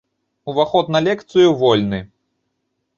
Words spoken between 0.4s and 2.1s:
Уваход на лекцыю вольны!